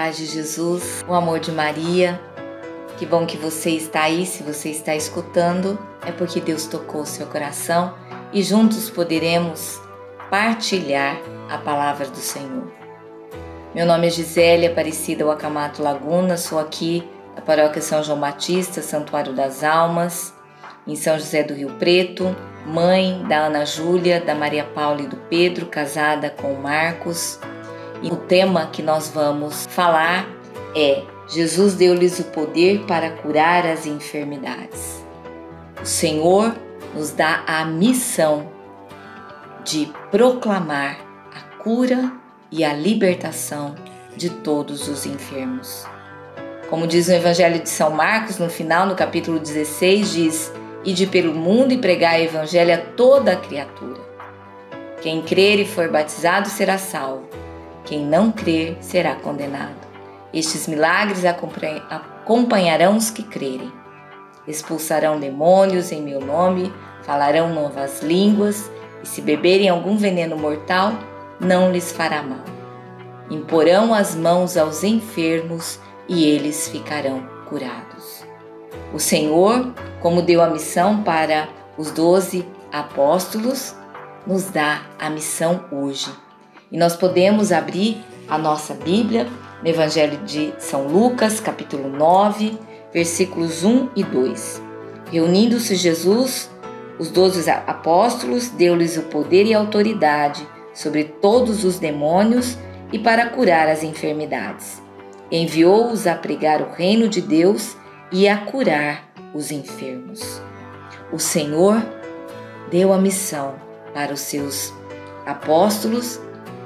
[0.00, 2.18] paz de Jesus, o amor de Maria.
[2.96, 7.06] Que bom que você está aí, se você está escutando, é porque Deus tocou o
[7.06, 7.92] seu coração
[8.32, 9.78] e juntos poderemos
[10.30, 12.72] partilhar a palavra do Senhor.
[13.74, 19.34] Meu nome é Gisele Aparecida Wakamato Laguna, sou aqui da paróquia São João Batista, Santuário
[19.34, 20.32] das Almas,
[20.86, 25.18] em São José do Rio Preto, mãe da Ana Júlia, da Maria Paula e do
[25.28, 27.38] Pedro, casada com Marcos.
[28.02, 30.26] E o tema que nós vamos falar
[30.74, 35.04] é Jesus deu-lhes o poder para curar as enfermidades.
[35.80, 36.54] O Senhor
[36.94, 38.48] nos dá a missão
[39.64, 40.98] de proclamar
[41.34, 42.12] a cura
[42.50, 43.74] e a libertação
[44.16, 45.86] de todos os enfermos.
[46.68, 50.52] Como diz o Evangelho de São Marcos, no final, no capítulo 16, diz:
[50.84, 54.00] Ide pelo mundo e pregar o Evangelho a toda a criatura.
[55.00, 57.28] Quem crer e for batizado será salvo,
[57.84, 59.88] quem não crer será condenado.
[60.32, 63.72] Estes milagres acompanharão os que crerem.
[64.46, 66.72] Expulsarão demônios em meu nome,
[67.02, 68.70] falarão novas línguas,
[69.02, 70.92] e se beberem algum veneno mortal,
[71.40, 72.44] não lhes fará mal.
[73.30, 75.78] Imporão as mãos aos enfermos
[76.08, 78.24] e eles ficarão curados.
[78.92, 83.74] O Senhor, como deu a missão para os doze apóstolos,
[84.26, 86.10] nos dá a missão hoje.
[86.70, 89.26] E nós podemos abrir a nossa Bíblia
[89.60, 92.56] no Evangelho de São Lucas, capítulo 9,
[92.92, 94.62] versículos 1 e 2.
[95.10, 96.48] Reunindo-se Jesus,
[96.98, 102.56] os doze apóstolos, deu-lhes o poder e autoridade sobre todos os demônios
[102.92, 104.80] e para curar as enfermidades.
[105.30, 107.76] Enviou-os a pregar o reino de Deus
[108.12, 110.40] e a curar os enfermos.
[111.12, 111.82] O Senhor
[112.70, 113.56] deu a missão
[113.92, 114.72] para os seus
[115.26, 116.20] apóstolos,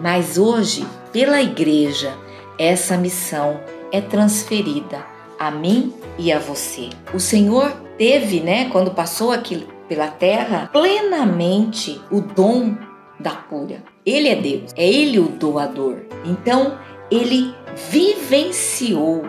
[0.00, 2.12] mas hoje, pela igreja,
[2.58, 3.60] essa missão
[3.92, 5.04] é transferida
[5.38, 6.90] a mim e a você.
[7.14, 12.76] O Senhor teve, né, quando passou aqui pela terra, plenamente o dom
[13.18, 13.82] da cura.
[14.04, 15.98] Ele é Deus, é Ele o doador.
[16.24, 16.78] Então,
[17.10, 17.54] ele
[17.90, 19.24] vivenciou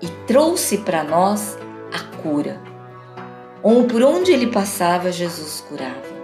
[0.00, 1.58] e trouxe para nós
[1.92, 2.62] a cura.
[3.90, 6.15] Por onde ele passava, Jesus curava.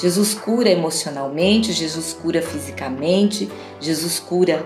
[0.00, 3.50] Jesus cura emocionalmente, Jesus cura fisicamente,
[3.80, 4.64] Jesus cura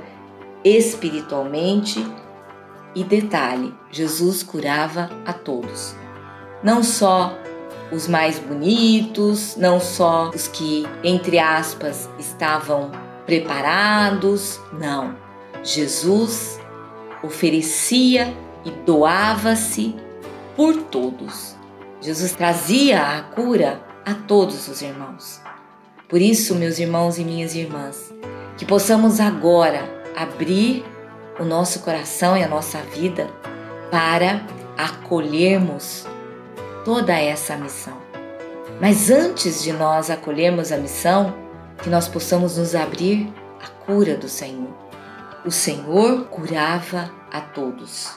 [0.63, 2.07] espiritualmente.
[2.95, 5.97] E detalhe: Jesus curava a todos,
[6.63, 7.35] não só
[7.91, 12.91] os mais bonitos, não só os que, entre aspas, estavam
[13.25, 15.17] preparados, não.
[15.63, 16.61] Jesus
[17.23, 19.95] oferecia e doava-se
[20.55, 21.57] por todos.
[22.03, 25.41] Jesus trazia a cura a todos os irmãos.
[26.09, 28.13] Por isso, meus irmãos e minhas irmãs,
[28.59, 30.85] que possamos agora abrir
[31.39, 33.29] o nosso coração e a nossa vida
[33.91, 34.45] para
[34.77, 36.07] acolhermos
[36.85, 37.97] toda essa missão.
[38.81, 41.35] Mas antes de nós acolhermos a missão,
[41.83, 43.33] que nós possamos nos abrir
[43.63, 44.73] à cura do Senhor.
[45.45, 48.17] O Senhor curava a todos.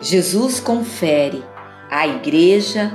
[0.00, 1.44] Jesus confere
[1.90, 2.92] à igreja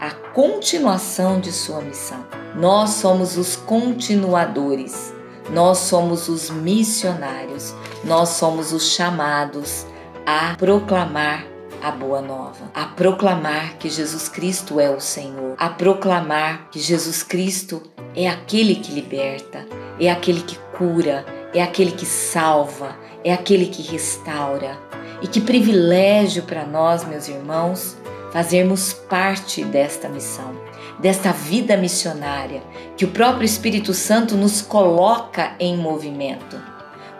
[0.00, 2.24] a continuação de sua missão.
[2.56, 5.12] Nós somos os continuadores
[5.52, 7.74] nós somos os missionários,
[8.04, 9.84] nós somos os chamados
[10.24, 11.44] a proclamar
[11.82, 17.22] a boa nova, a proclamar que Jesus Cristo é o Senhor, a proclamar que Jesus
[17.22, 17.82] Cristo
[18.14, 19.66] é aquele que liberta,
[19.98, 22.94] é aquele que cura, é aquele que salva,
[23.24, 24.78] é aquele que restaura.
[25.22, 27.96] E que privilégio para nós, meus irmãos,
[28.30, 30.52] fazermos parte desta missão,
[30.98, 32.62] desta vida missionária
[32.96, 36.60] que o próprio Espírito Santo nos coloca em movimento.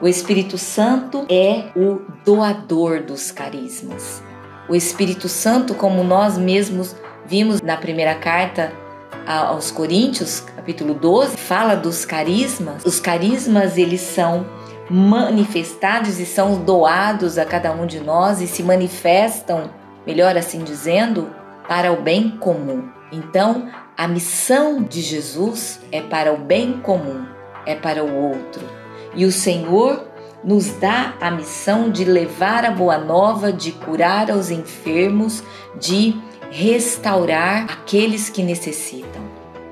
[0.01, 4.23] O Espírito Santo é o doador dos carismas.
[4.69, 6.97] O Espírito Santo, como nós mesmos
[7.27, 8.73] vimos na primeira carta
[9.27, 12.85] aos Coríntios, capítulo 12, fala dos carismas.
[12.85, 14.47] Os carismas, eles são
[14.89, 19.71] manifestados e são doados a cada um de nós e se manifestam
[20.11, 21.31] melhor assim dizendo,
[21.69, 22.91] para o bem comum.
[23.13, 27.25] Então, a missão de Jesus é para o bem comum,
[27.65, 28.69] é para o outro.
[29.15, 30.05] E o Senhor
[30.43, 35.45] nos dá a missão de levar a boa nova, de curar aos enfermos,
[35.79, 36.21] de
[36.51, 39.23] restaurar aqueles que necessitam.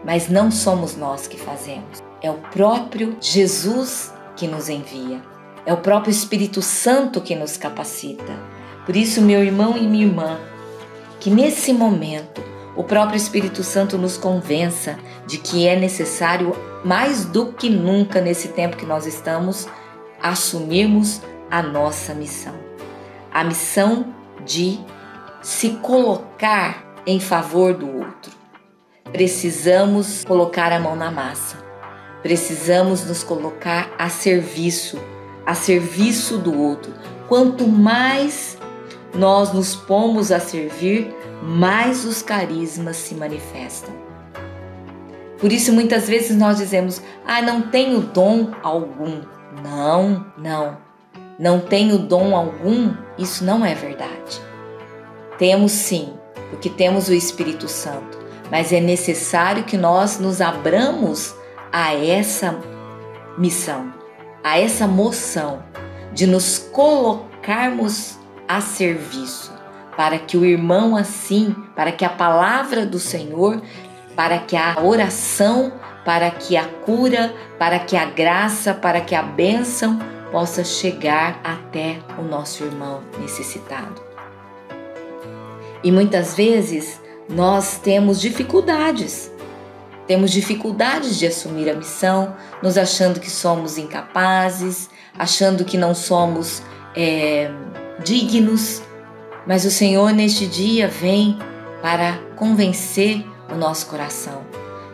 [0.04, 5.20] Mas não somos nós que fazemos, é o próprio Jesus que nos envia,
[5.66, 8.57] é o próprio Espírito Santo que nos capacita.
[8.88, 10.40] Por isso, meu irmão e minha irmã,
[11.20, 12.42] que nesse momento
[12.74, 18.48] o próprio Espírito Santo nos convença de que é necessário, mais do que nunca nesse
[18.48, 19.68] tempo que nós estamos,
[20.22, 21.20] assumirmos
[21.50, 22.54] a nossa missão.
[23.30, 24.06] A missão
[24.46, 24.80] de
[25.42, 28.32] se colocar em favor do outro.
[29.12, 31.58] Precisamos colocar a mão na massa.
[32.22, 34.98] Precisamos nos colocar a serviço,
[35.44, 36.94] a serviço do outro.
[37.28, 38.56] Quanto mais
[39.14, 43.94] nós nos pomos a servir, mais os carismas se manifestam.
[45.38, 49.20] Por isso, muitas vezes nós dizemos: Ah, não tenho dom algum.
[49.62, 50.76] Não, não.
[51.38, 54.40] Não tenho dom algum, isso não é verdade.
[55.38, 56.14] Temos sim,
[56.50, 58.18] porque temos o Espírito Santo,
[58.50, 61.32] mas é necessário que nós nos abramos
[61.70, 62.58] a essa
[63.36, 63.92] missão,
[64.42, 65.62] a essa moção
[66.12, 69.52] de nos colocarmos a serviço,
[69.96, 73.60] para que o irmão assim, para que a palavra do Senhor,
[74.16, 75.72] para que a oração,
[76.04, 79.98] para que a cura, para que a graça, para que a bênção
[80.32, 84.00] possa chegar até o nosso irmão necessitado.
[85.82, 89.30] E muitas vezes nós temos dificuldades.
[90.06, 96.62] Temos dificuldades de assumir a missão, nos achando que somos incapazes, achando que não somos
[96.96, 97.50] é,
[98.04, 98.82] dignos.
[99.46, 101.38] Mas o Senhor neste dia vem
[101.80, 104.42] para convencer o nosso coração.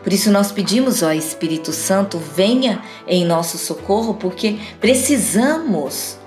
[0.03, 6.19] Por isso nós pedimos, ó Espírito Santo, venha em nosso socorro, porque precisamos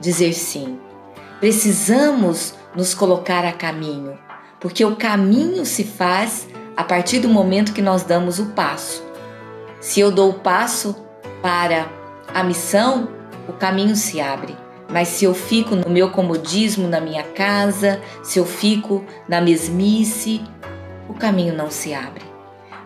[0.00, 0.78] dizer sim.
[1.40, 4.16] Precisamos nos colocar a caminho,
[4.60, 6.46] porque o caminho se faz
[6.76, 9.02] a partir do momento que nós damos o passo.
[9.80, 10.94] Se eu dou o passo
[11.42, 11.90] para
[12.32, 13.08] a missão,
[13.48, 14.56] o caminho se abre.
[14.88, 20.40] Mas se eu fico no meu comodismo na minha casa, se eu fico na mesmice,
[21.08, 22.24] o caminho não se abre.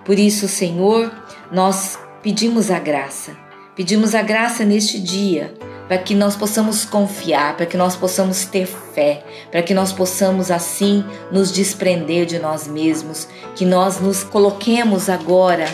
[0.05, 1.13] Por isso, Senhor,
[1.53, 3.37] nós pedimos a graça.
[3.77, 5.55] Pedimos a graça neste dia
[5.91, 10.49] para que nós possamos confiar, para que nós possamos ter fé, para que nós possamos
[10.49, 13.27] assim nos desprender de nós mesmos,
[13.57, 15.67] que nós nos coloquemos agora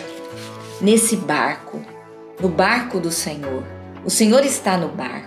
[0.80, 1.82] nesse barco,
[2.40, 3.62] no barco do Senhor.
[4.06, 5.25] O Senhor está no barco.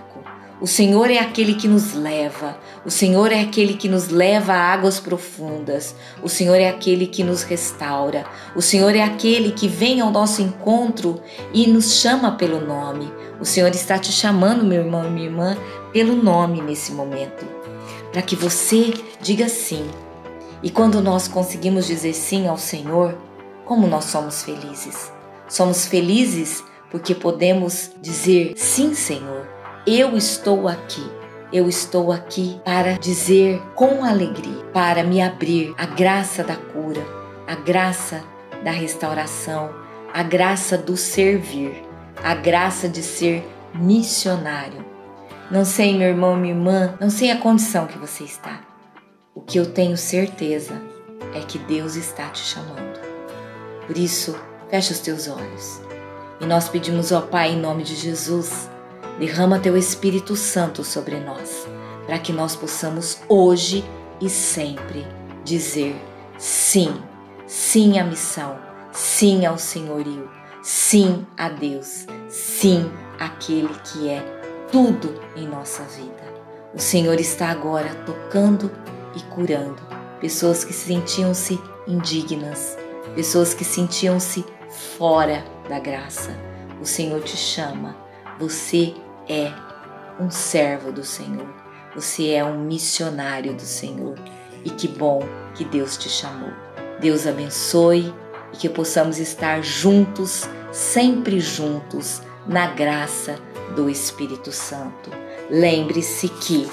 [0.60, 4.72] O Senhor é aquele que nos leva, o Senhor é aquele que nos leva a
[4.74, 10.02] águas profundas, o Senhor é aquele que nos restaura, o Senhor é aquele que vem
[10.02, 11.18] ao nosso encontro
[11.54, 13.10] e nos chama pelo nome.
[13.40, 15.56] O Senhor está te chamando, meu irmão e minha irmã,
[15.94, 17.46] pelo nome nesse momento,
[18.12, 18.92] para que você
[19.22, 19.88] diga sim.
[20.62, 23.16] E quando nós conseguimos dizer sim ao Senhor,
[23.64, 25.10] como nós somos felizes?
[25.48, 31.04] Somos felizes porque podemos dizer sim, Senhor eu estou aqui.
[31.52, 37.04] Eu estou aqui para dizer com alegria, para me abrir a graça da cura,
[37.44, 38.22] a graça
[38.62, 39.74] da restauração,
[40.14, 41.82] a graça do servir,
[42.22, 43.44] a graça de ser
[43.74, 44.84] missionário.
[45.50, 48.60] Não sei, meu irmão, minha irmã, não sei a condição que você está.
[49.34, 50.80] O que eu tenho certeza
[51.34, 53.00] é que Deus está te chamando.
[53.88, 54.38] Por isso,
[54.68, 55.80] fecha os teus olhos.
[56.40, 58.70] E nós pedimos ao Pai, em nome de Jesus,
[59.20, 61.68] Derrama teu Espírito Santo sobre nós,
[62.06, 63.84] para que nós possamos hoje
[64.18, 65.06] e sempre
[65.44, 65.94] dizer
[66.38, 66.90] sim,
[67.46, 68.58] sim à missão,
[68.90, 70.30] sim ao senhorio,
[70.62, 74.22] sim a Deus, sim àquele que é
[74.72, 76.32] tudo em nossa vida.
[76.74, 78.70] O Senhor está agora tocando
[79.14, 79.82] e curando
[80.18, 82.74] pessoas que sentiam-se indignas,
[83.14, 84.46] pessoas que sentiam-se
[84.96, 86.34] fora da graça.
[86.80, 87.94] O Senhor te chama,
[88.38, 88.94] você
[89.30, 89.52] é
[90.18, 91.46] um servo do Senhor,
[91.94, 94.18] você é um missionário do Senhor.
[94.64, 95.20] E que bom
[95.54, 96.50] que Deus te chamou.
[97.00, 98.12] Deus abençoe
[98.52, 103.38] e que possamos estar juntos, sempre juntos, na graça
[103.74, 105.10] do Espírito Santo.
[105.48, 106.68] Lembre-se que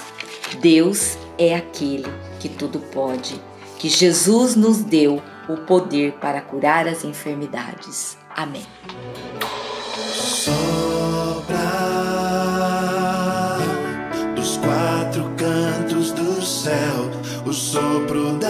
[0.60, 3.42] Deus é aquele que tudo pode,
[3.80, 8.18] que Jesus nos deu o poder para curar as enfermidades.
[8.36, 8.66] Amém.
[17.48, 18.47] o sopro da